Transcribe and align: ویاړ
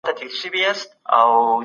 ویاړ 0.53 0.79